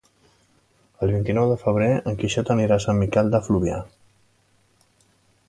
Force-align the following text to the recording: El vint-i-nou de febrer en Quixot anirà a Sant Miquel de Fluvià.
El 1.07 1.11
vint-i-nou 1.15 1.51
de 1.51 1.57
febrer 1.63 1.89
en 2.13 2.17
Quixot 2.23 2.51
anirà 2.55 2.79
a 2.81 2.83
Sant 2.87 2.99
Miquel 3.03 3.31
de 3.37 3.43
Fluvià. 3.49 3.79